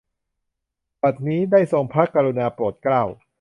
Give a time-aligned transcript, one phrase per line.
[1.01, 3.03] บัดนี้ ได้ทรงพระกรุณาโปรดเกล้า